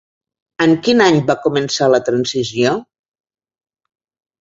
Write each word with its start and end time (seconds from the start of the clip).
En 0.65 0.73
quin 0.87 1.03
any 1.09 1.19
va 1.27 1.35
començar 1.45 1.91
la 1.97 2.01
transició? 2.09 2.75